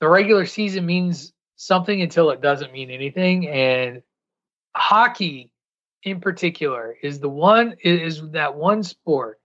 [0.00, 4.02] The regular season means something until it doesn't mean anything, and
[4.74, 5.52] hockey
[6.02, 9.40] in particular is the one is that one sport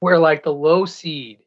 [0.00, 1.38] where like the low seed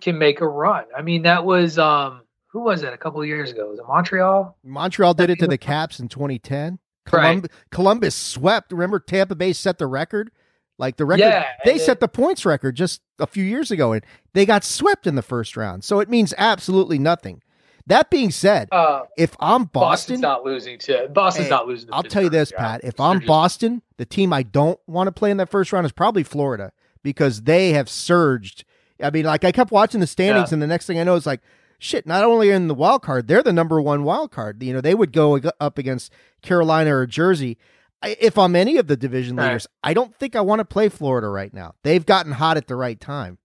[0.00, 0.84] can make a run.
[0.96, 3.68] I mean, that was um who was it a couple of years ago?
[3.70, 4.56] Was it Montreal?
[4.64, 6.80] Montreal did it to the Caps in 2010.
[7.12, 7.44] Right.
[7.70, 8.72] Columbus swept.
[8.72, 10.30] Remember, Tampa Bay set the record.
[10.78, 14.02] Like the record, Yeah, they set the points record just a few years ago, and
[14.32, 15.84] they got swept in the first round.
[15.84, 17.42] So it means absolutely nothing.
[17.86, 21.88] That being said, Uh, if I'm Boston's Boston, not losing to Boston's Hey, not losing.
[21.88, 22.50] To I'll tell you this.
[22.56, 22.80] Pat.
[22.82, 25.92] If I'm Boston, the team I don't want to play in that first round is
[25.92, 28.64] probably Florida because they have surged.
[29.02, 30.54] I mean, like I kept watching the standings, Yeah.
[30.54, 31.40] and the next thing I know is like,
[31.80, 32.06] shit.
[32.06, 34.62] Not only in the wild card, they're the number one wild card.
[34.62, 36.12] You know, they would go up against
[36.42, 37.58] Carolina or Jersey.
[38.02, 39.46] I, if I'm any of the division Right.
[39.48, 41.74] leaders, I don't think I want to play Florida right now.
[41.82, 43.38] They've gotten hot at the right time.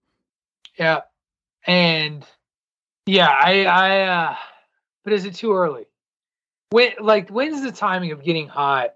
[0.78, 1.00] Yeah,
[1.66, 2.24] and
[3.06, 4.36] yeah, I, I, uh,
[5.04, 5.84] but is it too early?
[6.70, 8.94] When, like, when's the timing of getting hot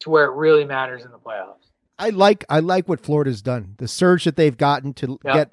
[0.00, 1.56] to where it really matters in the playoffs?
[1.98, 3.74] I like I like what Florida's done.
[3.78, 5.34] The surge that they've gotten to Yeah.
[5.34, 5.52] get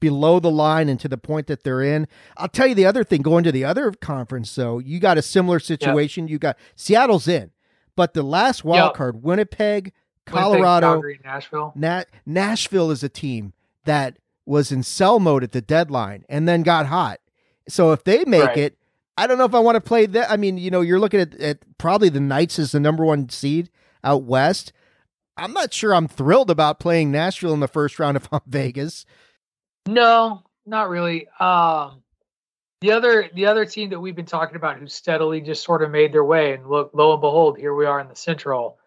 [0.00, 2.08] below the line and to the point that they're in.
[2.36, 5.22] I'll tell you the other thing going to the other conference though, you got a
[5.22, 6.26] similar situation.
[6.28, 7.50] You got Seattle's in,
[7.96, 8.96] but the last wild Yeah.
[8.96, 9.92] card, Winnipeg, Winnipeg,
[10.26, 11.72] Colorado, Calgary, Nashville.
[11.74, 13.52] Na- Nashville is a team
[13.84, 17.20] that was in sell mode at the deadline and then got hot.
[17.68, 18.56] So if they make Right.
[18.58, 18.78] it,
[19.16, 20.30] I don't know if I want to play that.
[20.30, 23.28] I mean, you know, you're looking at, at probably the Knights as the number one
[23.28, 23.70] seed
[24.02, 24.72] out west.
[25.36, 29.04] I'm not sure I'm thrilled about playing Nashville in the first round if I'm Vegas.
[29.86, 31.28] No, not really.
[31.38, 32.02] Um,
[32.80, 35.90] the other the other team that we've been talking about who steadily just sort of
[35.90, 38.78] made their way, and look, lo and behold, here we are in the Central,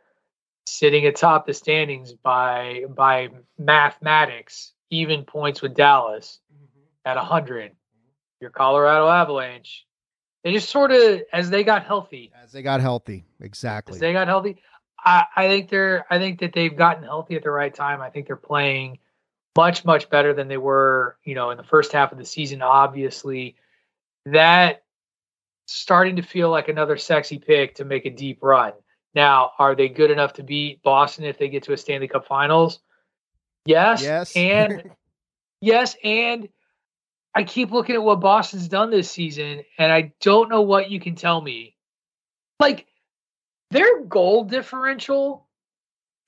[0.65, 6.39] sitting atop the standings by by mathematics, even points with Dallas
[7.05, 7.73] at hundred.
[8.41, 9.85] Your Colorado Avalanche,
[10.43, 13.23] they just sort of as they got healthy, As they got healthy.
[13.39, 13.93] Exactly.
[13.93, 14.57] as they got healthy.
[15.05, 18.01] I, I think they're I think that they've gotten healthy at the right time.
[18.01, 18.99] I think they're playing
[19.55, 22.61] much, much better than they were, you know, in the first half of the season,
[22.61, 23.55] obviously.
[24.25, 24.83] That
[25.67, 28.73] starting to feel like another sexy pick to make a deep run.
[29.15, 32.25] Now, are they good enough to beat Boston if they get to a Stanley Cup
[32.25, 32.79] finals?
[33.65, 34.01] Yes.
[34.01, 34.35] Yes.
[34.35, 34.91] And
[35.61, 36.49] yes, and
[37.35, 40.99] I keep looking at what Boston's done this season, and I don't know what you
[40.99, 41.75] can tell me.
[42.59, 42.87] Like
[43.71, 45.47] their goal differential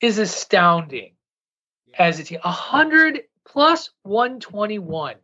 [0.02, 1.15] is astounding
[1.98, 2.40] as a team.
[2.44, 5.16] A hundred plus one twenty one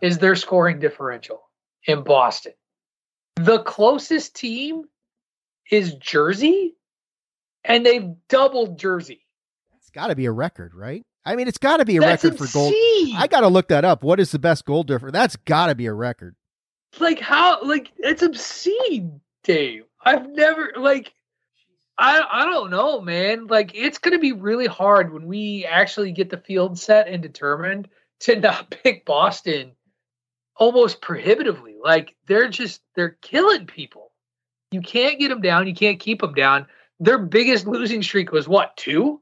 [0.00, 1.42] is their scoring differential
[1.84, 2.52] in Boston.
[3.36, 4.84] The closest team
[5.70, 6.74] is Jersey,
[7.64, 9.26] and they've doubled Jersey.
[9.76, 11.04] it's got to be a record, right?
[11.24, 12.72] I mean, it's got to be a That's record for gold.
[13.16, 14.02] I got to look that up.
[14.02, 15.12] What is the best goal difference?
[15.12, 16.34] That's got to be a record.
[16.98, 21.14] like how like it's obscene dave i've never like
[22.00, 26.30] i i don't know man like it's gonna be really hard when we actually get
[26.30, 27.88] the field set and determined
[28.20, 29.72] to not pick boston
[30.56, 34.12] almost prohibitively like they're just they're killing people
[34.72, 36.66] you can't get them down you can't keep them down
[36.98, 39.20] their biggest losing streak was what two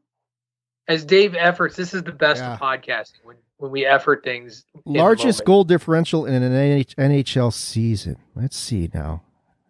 [0.89, 2.55] as dave efforts this is the best Yeah.
[2.55, 8.17] of podcasting when when we effort things Largest goal differential in an NH- NHL season.
[8.37, 9.23] Let's see now.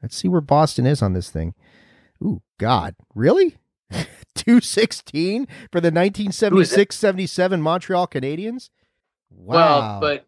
[0.02, 1.54] Let's see where Boston is on this thing.
[2.22, 2.94] Ooh, God.
[3.14, 3.56] Really?
[4.34, 8.70] 216 for the 1976 77 Montreal Canadiens?
[9.30, 9.56] Wow.
[9.56, 10.27] Well, but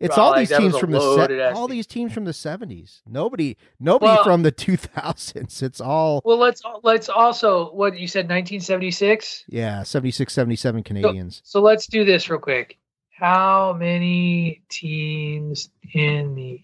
[0.00, 3.02] It's all like, these teams from the se- all these teams from the seventies.
[3.06, 5.62] Nobody, nobody Well- from the two thousands.
[5.62, 9.44] It's all Well, let's let's also what you said 1976.
[9.48, 11.42] yeah, 76, 77 Canadiens.
[11.44, 12.78] So let's do this real quick.
[13.10, 16.62] How many teams in the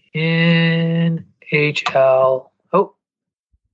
[1.51, 2.49] NHL?
[2.73, 2.95] Oh,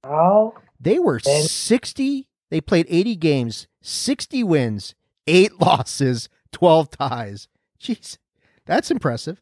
[0.04, 0.54] how?
[0.80, 2.28] They were And- sixty.
[2.50, 4.94] They played eighty games, sixty wins,
[5.26, 7.48] eight losses, twelve ties.
[7.82, 8.18] Jeez,
[8.66, 9.42] that's impressive.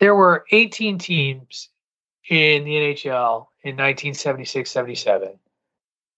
[0.00, 1.68] There were 18 teams
[2.28, 5.38] in the NHL in 1976-77.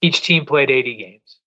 [0.02, 1.38] Each team played 80 games.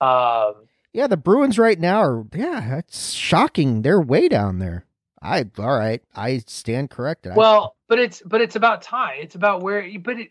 [0.00, 3.82] Um, Yeah, the Bruins right now are yeah, that's shocking.
[3.82, 4.84] They're way down there.
[5.22, 6.02] I all right.
[6.14, 7.32] I stand corrected.
[7.32, 9.16] I- well, but it's but it's about time.
[9.20, 9.86] It's about where.
[9.98, 10.28] But it,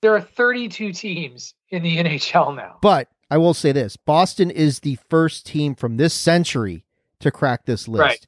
[0.00, 2.78] there are 32 teams in the NHL now.
[2.80, 6.84] But I will say this: Boston is the first team from this century
[7.20, 8.00] to crack this list.
[8.00, 8.26] Right.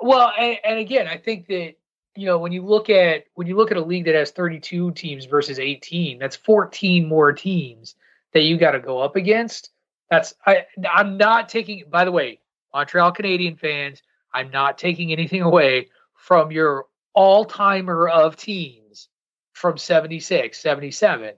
[0.00, 1.74] Well, and, and again, I think that
[2.14, 4.92] you know when you look at when you look at a league that has 32
[4.92, 7.94] teams versus 18, that's 14 more teams
[8.32, 9.70] that you got to go up against.
[10.10, 11.84] That's I I'm not taking.
[11.88, 12.40] By the way,
[12.74, 19.08] Montreal Canadian fans, I'm not taking anything away from your all timer of teams
[19.52, 21.32] from 76, 77.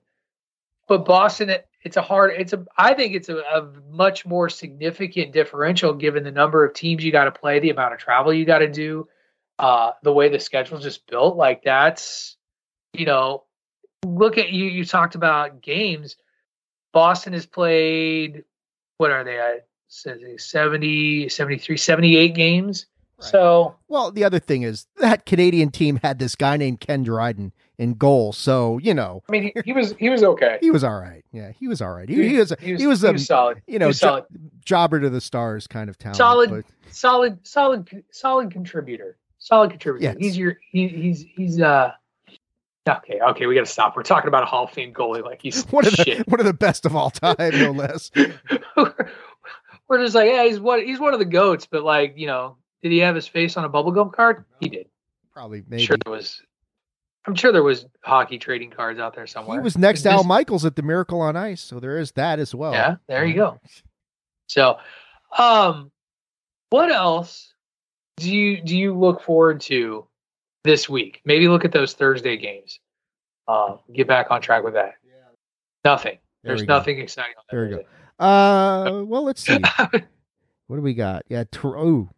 [0.89, 2.33] But Boston, it's a hard.
[2.37, 2.65] It's a.
[2.77, 7.13] I think it's a, a much more significant differential given the number of teams you
[7.13, 9.09] got to play, the amount of travel you got to do,
[9.59, 11.37] uh, the way the schedule's just built.
[11.37, 12.37] Like that's,
[12.93, 13.45] you know,
[14.05, 14.65] look at you.
[14.65, 16.17] You talked about games.
[16.93, 18.45] Boston has played.
[18.97, 19.67] What are they at?
[19.89, 22.87] 70, 73, 78 games.
[23.21, 27.53] So Well, the other thing is that Canadian team had this guy named Ken Dryden
[27.79, 30.59] in goal, so you know I mean, he, he was he was okay.
[30.61, 31.25] he was all right.
[31.33, 32.09] Yeah, he was all right.
[32.09, 33.63] He, He- he was he was- he was a was solid.
[33.67, 34.27] You know, was jo-
[34.65, 36.17] jobber to the stars kind of talent.
[36.17, 36.65] solid, but-
[36.95, 39.17] solid, solid, solid contributor.
[39.39, 40.05] Solid contributor.
[40.05, 40.17] Yes.
[40.19, 41.93] He's your he, he's he's uh
[42.89, 43.95] okay okay we got to stop.
[43.97, 46.47] We're talking about a Hall of Fame goalie like he's one of the one of
[46.47, 48.11] the best of all time, no less.
[49.89, 52.57] We're just like yeah he's one he's one of the goats, but like you know
[52.83, 54.45] did he have his face on a bubblegum card?
[54.61, 54.87] He did.
[55.33, 55.85] Probably maybe.
[55.85, 56.43] Sure there was.
[57.29, 59.59] I'm sure there was hockey trading cards out there somewhere.
[59.59, 62.39] He was next to Al Michaels at the Miracle on Ice, so there is that
[62.39, 62.73] as well.
[62.73, 63.61] Yeah, there you go.
[64.47, 64.79] So,
[65.37, 65.91] um,
[66.71, 67.53] what else
[68.17, 70.07] do you do you look forward to
[70.65, 71.21] this week?
[71.27, 72.81] Maybe look at those Thursday games.
[73.47, 74.95] Uh, get back on track with that.
[75.85, 76.17] Nothing.
[76.43, 76.79] There There's we go.
[76.79, 78.25] nothing exciting on There we go.
[78.25, 79.59] Uh, well, let's see.
[80.67, 81.25] what do we got?
[81.29, 82.09] Yeah, Tor- ooh,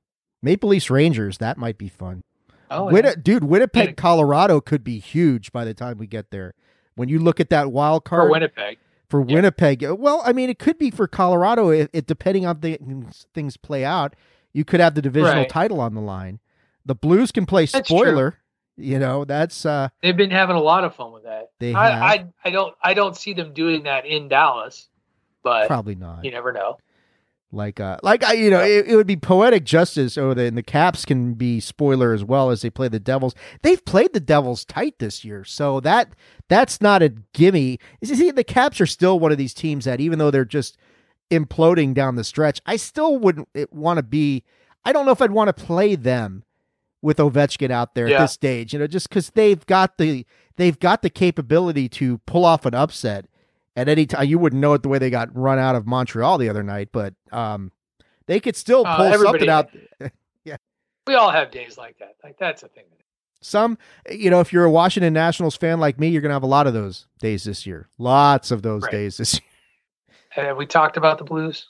[0.40, 1.38] Maple Leafs Rangers.
[1.38, 2.22] That might be fun.
[2.70, 3.14] Oh, yeah.
[3.20, 6.54] dude, Winnipeg, Colorado could be huge by the time we get there.
[6.94, 8.78] When you look at that wild card for Winnipeg.
[9.08, 11.70] for Winnipeg, uh, well, I mean, it could be for Colorado.
[11.70, 12.78] It, it depending on the
[13.34, 14.14] things play out,
[14.52, 15.48] you could have the divisional Right.
[15.48, 16.38] title on the line.
[16.84, 17.98] The Blues can play That's true.
[17.98, 18.36] spoiler.
[18.76, 21.50] You know, that's uh, They've been having a lot of fun with that.
[21.58, 22.12] They I.
[22.14, 24.88] I I don't I don't see them doing that in Dallas,
[25.42, 26.24] but probably not.
[26.24, 26.78] you never know.
[27.52, 30.16] Like, uh, like I, you know, it, it would be poetic justice.
[30.16, 33.34] Oh, the, and the Caps can be spoiler as well as they play the Devils.
[33.62, 36.14] They've played the Devils tight this year, so that
[36.48, 37.78] that's not a gimme.
[38.00, 40.76] You see, the Caps are still one of these teams that, even though they're just
[41.30, 44.44] imploding down the stretch, I still wouldn't want to be.
[44.84, 46.44] I don't know if I'd want to play them
[47.02, 48.72] with Ovechkin out there at this stage.
[48.72, 50.24] You know, just because they've got the
[50.56, 53.26] they've got the capability to pull off an upset
[53.80, 54.26] at any time.
[54.28, 56.88] You wouldn't know it the way they got run out of Montreal the other night,
[56.92, 57.72] but um,
[58.26, 59.70] they could still Uh, pull everybody- something out.
[60.44, 60.56] Yeah,
[61.06, 62.14] we all have days like that.
[62.24, 62.84] Like that's a thing.
[63.42, 63.78] Some,
[64.10, 66.66] you know, if you're a Washington Nationals fan like me, you're gonna have a lot
[66.66, 67.88] of those days this year.
[67.98, 68.92] Lots of those Right.
[68.92, 69.34] days this
[70.36, 70.46] year.
[70.46, 71.66] Have we talked about the Blues?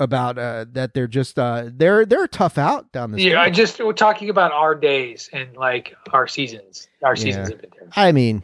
[0.00, 3.20] About uh, that they're just uh, they're they're tough out down the.
[3.22, 6.88] Yeah, I just we're talking about our days and like our seasons.
[7.04, 7.54] Our seasons Yeah.
[7.54, 7.92] have been terrible.
[7.96, 8.42] I mean,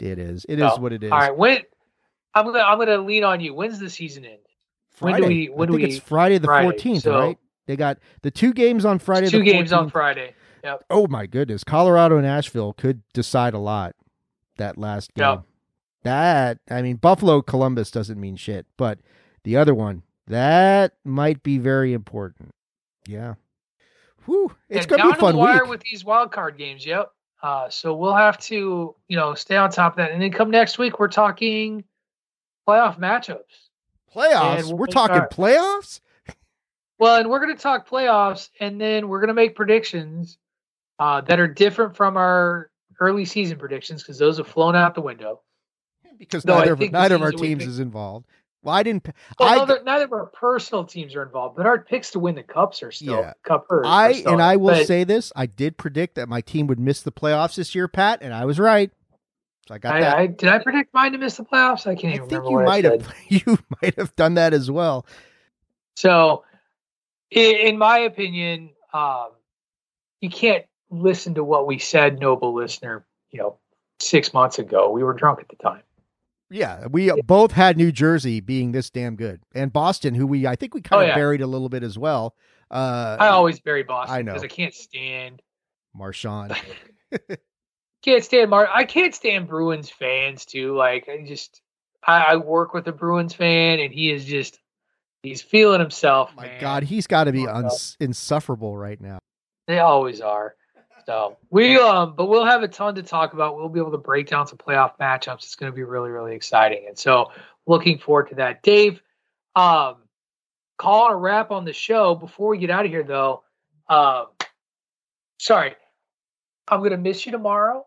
[0.00, 0.44] it is.
[0.48, 1.12] It is So, what it is.
[1.12, 1.60] All right, when
[2.34, 3.54] I'm gonna I'm gonna lean on you.
[3.54, 4.38] When's the season end?
[5.00, 5.22] When Friday.
[5.22, 5.46] do we?
[5.48, 5.84] When I do we?
[5.84, 7.38] it's Friday the fourteenth, So- right?
[7.66, 9.28] They got the two games on Friday.
[9.28, 10.34] Two games on Friday.
[10.64, 10.84] Yep.
[10.90, 13.94] Oh my goodness, Colorado and Nashville could decide a lot.
[14.56, 15.26] That last game.
[15.28, 15.42] Yep.
[16.02, 18.98] That I mean, Buffalo Columbus doesn't mean shit, but
[19.44, 22.50] the other one that might be very important.
[23.06, 23.34] Yeah.
[24.26, 25.70] Whew, it's And gonna be fun the wire week.
[25.70, 26.84] with these wild card games.
[26.84, 27.10] Yep.
[27.42, 30.10] Uh, so we'll have to, you know, stay on top of that.
[30.10, 31.84] And then come next week, we're talking
[32.70, 33.68] playoff matchups.
[34.14, 34.66] Playoffs.
[34.68, 36.00] We'll We're talking our- playoffs.
[36.98, 40.36] Well, and we're going to talk playoffs, and then we're going to make predictions
[40.98, 45.00] uh, that are different from our early season predictions because those have flown out the
[45.00, 45.40] window.
[46.18, 48.26] Because I neither, of, neither of our teams that we teams picked- is involved.
[48.62, 49.06] Well, I didn't.
[49.38, 52.34] Well, I, neither, neither of our personal teams are involved, but our picks to win
[52.34, 53.32] the cups are still Yeah.
[53.42, 53.64] cup.
[53.70, 54.42] Are, are I still and.
[54.42, 57.54] I will But say this: I did predict that my team would miss the playoffs
[57.54, 58.90] this year, Pat, and I was right.
[59.70, 60.16] So I got I, that.
[60.18, 61.86] I, did I predict mine to miss the playoffs?
[61.86, 63.14] I can't I even think remember you might I have.
[63.28, 65.06] You might have done that as well.
[65.94, 66.42] So,
[67.30, 69.28] in, in my opinion, um,
[70.20, 73.06] you can't listen to what we said, noble listener.
[73.30, 73.58] You know,
[74.00, 75.82] six months ago, we were drunk at the time.
[76.50, 80.56] Yeah, we both had New Jersey being this damn good, and Boston, who we I
[80.56, 81.14] think we kind Oh, of yeah.
[81.14, 82.34] buried a little bit as well.
[82.72, 84.32] Uh, I always bury Boston I know.
[84.32, 85.42] because I can't stand
[85.94, 86.56] Marchand.
[88.02, 88.68] can't stand Mar.
[88.72, 90.76] I can't stand Bruins fans too.
[90.76, 91.60] Like I just,
[92.06, 94.58] I, I work with a Bruins fan, and he is just,
[95.22, 96.30] he's feeling himself.
[96.34, 96.60] My man.
[96.60, 99.18] God, he's got to be uns- insufferable right now.
[99.66, 100.54] They always are.
[101.06, 103.56] So we um, but we'll have a ton to talk about.
[103.56, 105.44] We'll be able to break down some playoff matchups.
[105.44, 107.32] It's going to be really, really exciting, and so
[107.66, 108.62] looking forward to that.
[108.62, 109.00] Dave,
[109.54, 109.96] um,
[110.78, 112.14] calling a wrap on the show.
[112.14, 113.42] Before we get out of here, though,
[113.90, 114.26] um,
[115.38, 115.74] sorry,
[116.66, 117.84] I'm going to miss you tomorrow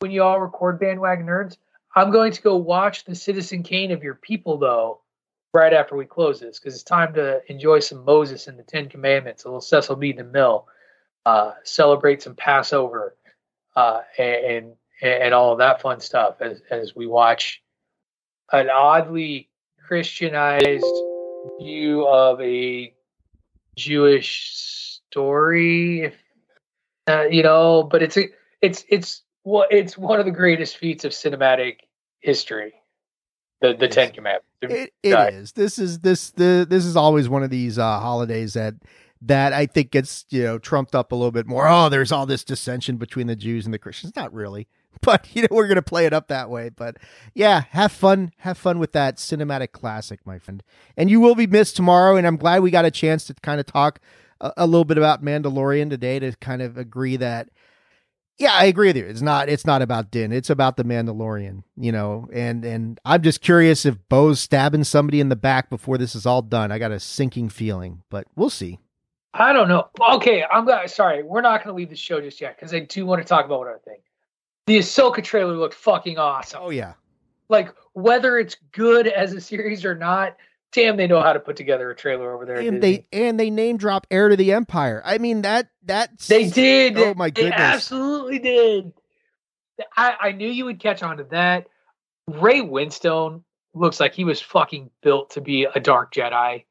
[0.00, 1.56] when you all record Bandwagon Nerds.
[1.94, 5.00] I'm going to go watch the Citizen Kane of your people, though,
[5.54, 8.88] right after we close this, because it's time to enjoy some Moses and the Ten
[8.88, 10.12] Commandments, a little Cecil B.
[10.12, 10.64] DeMille
[11.24, 13.16] uh, celebrate some Passover
[13.74, 17.62] uh, and and all of that fun stuff as as we watch
[18.52, 19.50] an oddly
[19.86, 21.04] Christianized
[21.58, 22.94] view of a
[23.76, 24.52] Jewish
[25.10, 26.14] story, if
[27.08, 27.82] uh, you know.
[27.82, 28.28] But it's a,
[28.60, 31.76] it's it's what it's one of the greatest feats of cinematic
[32.18, 32.74] history.
[33.60, 34.48] The the Ten Commandments.
[34.60, 35.52] It, it is.
[35.52, 38.74] This is this the this is always one of these uh, holidays that
[39.22, 41.68] that I think gets you know trumped up a little bit more.
[41.68, 44.14] Oh, there's all this dissension between the Jews and the Christians.
[44.16, 44.66] Not really,
[45.00, 46.68] but you know we're gonna play it up that way.
[46.68, 46.96] But
[47.32, 50.62] yeah, have fun, have fun with that cinematic classic, my friend.
[50.96, 52.16] And you will be missed tomorrow.
[52.16, 54.00] And I'm glad we got a chance to kind of talk
[54.40, 57.48] a, a little bit about Mandalorian today to kind of agree that.
[58.38, 59.06] Yeah, I agree with you.
[59.06, 60.30] It's not it's not about Din.
[60.30, 62.28] It's about the Mandalorian, you know.
[62.32, 66.26] And and I'm just curious if Bo's stabbing somebody in the back before this is
[66.26, 66.70] all done.
[66.70, 68.78] I got a sinking feeling, but we'll see.
[69.32, 69.88] I don't know.
[70.14, 70.68] Okay, I'm.
[70.86, 73.46] Sorry, we're not gonna leave the show just yet because I do want to talk
[73.46, 73.98] about one other thing.
[74.66, 76.60] The Ahsoka trailer looked fucking awesome.
[76.62, 76.94] Oh yeah.
[77.48, 80.36] Like whether it's good as a series or not,
[80.72, 82.58] damn, they know how to put together a trailer over there.
[82.58, 85.02] And they and they name drop Heir to the Empire.
[85.04, 86.96] I mean that that's They did.
[86.96, 87.58] Oh my They goodness.
[87.60, 88.92] absolutely did.
[89.96, 91.66] I, I knew you would catch on to that.
[92.28, 93.42] Ray Winstone
[93.74, 96.64] looks like he was fucking built to be a dark Jedi.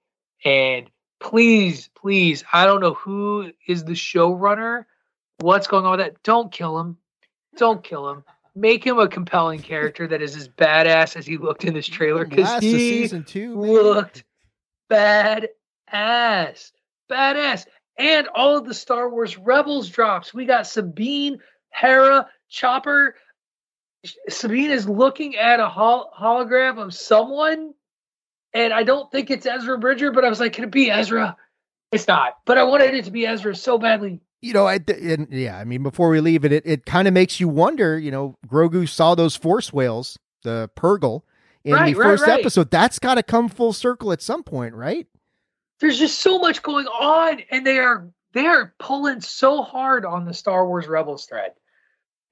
[0.43, 0.89] And
[1.19, 4.85] please, please, I don't know who is the showrunner,
[5.39, 6.23] what's going on with that.
[6.23, 6.97] Don't kill him.
[7.57, 8.23] Don't kill him.
[8.55, 12.25] Make him a compelling character that is as badass as he looked in this trailer
[12.25, 13.71] because he season two, man.
[13.71, 14.23] looked
[14.89, 15.49] badass,
[17.09, 17.65] badass,
[17.97, 20.33] and all of the Star Wars Rebels drops.
[20.33, 21.39] We got Sabine,
[21.69, 23.15] Hera, Chopper.
[24.29, 27.73] Sabine is looking at a hol- hologram of someone,
[28.53, 31.35] and I don't think it's Ezra Bridger, but I was like, can it be Ezra?
[31.91, 34.21] It's not, but I wanted it to be Ezra so badly.
[34.45, 37.13] You know, I and yeah, I mean, before we leave it, it, it kind of
[37.13, 37.97] makes you wonder.
[37.97, 41.23] You know, Grogu saw those force whales, the Purrgil,
[41.63, 42.39] in Right, the right, first right.
[42.39, 42.69] episode.
[42.69, 45.07] That's got to come full circle at some point, right?
[45.79, 50.25] there's just so much going on and they are they are pulling so hard on
[50.25, 51.51] the Star Wars Rebels thread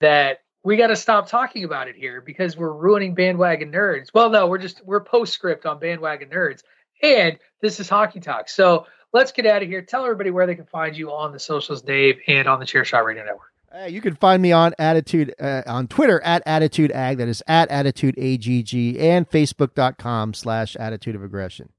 [0.02, 4.08] that we got to stop talking about it here because we're ruining bandwagon nerds.
[4.14, 6.62] Well, no, we're just we're postscript on bandwagon nerds,
[7.02, 8.50] and this is hockey talk.
[8.50, 9.82] So let's get out of here.
[9.82, 13.06] Tell everybody where they can find you on the socials, Dave, and on the Chairshot
[13.06, 13.54] Radio Network.
[13.74, 17.18] Uh, you can find me on Attitude uh, on Twitter at Attitude Ag.
[17.18, 21.70] That is at Attitude AGG and Facebook.com slash Attitude of Aggression.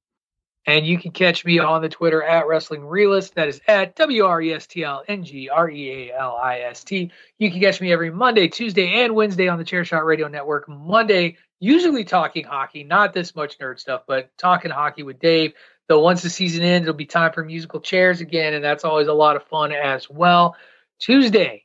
[0.67, 3.35] And you can catch me on the Twitter at Wrestling Realist.
[3.35, 6.37] That is at W R E S T L N G R E A L
[6.37, 7.13] I S T.
[7.39, 10.67] You can catch me every Monday, Tuesday, and Wednesday on the Chairshot Radio Network.
[10.69, 15.53] Monday, usually talking hockey, not this much nerd stuff, but talking hockey with Dave.
[15.89, 19.09] Though once the season ends, it'll be time for musical chairs again, and that's always
[19.09, 20.57] a lot of fun as well.
[20.99, 21.65] Tuesday,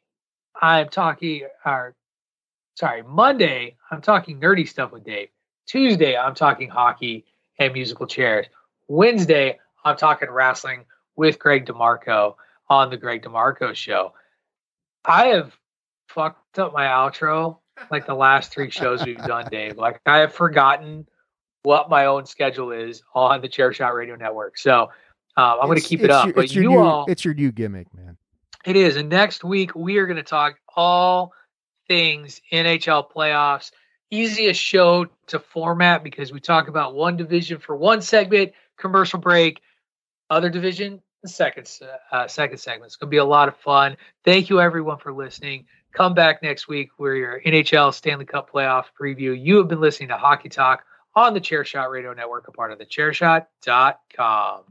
[0.61, 1.95] I'm talking, or
[2.76, 5.30] sorry, Monday, I'm talking nerdy stuff with Dave.
[5.67, 7.26] Tuesday, I'm talking hockey
[7.59, 8.47] and musical chairs.
[8.88, 12.36] Wednesday, I'm talking wrestling with Greg DeMarco
[12.70, 14.13] on the Greg DeMarco show.
[15.05, 15.55] I have
[16.09, 17.59] fucked up my outro
[17.89, 19.78] like the last three shows we've done, Dave.
[19.78, 21.07] Like I have forgotten
[21.64, 24.57] what my own schedule is on the Chairshot Radio Network.
[24.57, 24.84] So
[25.38, 26.26] um, I'm going to keep it up.
[26.28, 28.18] your- but it's your you new- all, it's your new gimmick, man.
[28.66, 28.95] it is.
[28.97, 31.34] And next week we are going to talk all
[31.88, 33.72] things NHL playoffs.
[34.12, 39.62] Easiest show to format because we talk about one division for one segment, commercial break,
[40.32, 41.70] other division, the second
[42.12, 42.88] uh, second segment.
[42.88, 43.97] It's going to be a lot of fun.
[44.26, 45.66] Thank you everyone for listening.
[45.93, 49.39] Come back next week where your NHL Stanley Cup playoff preview.
[49.39, 50.84] You have been listening to Hockey Talk
[51.16, 54.64] on the Chairshot Radio Network, a part of the Chairshot.com.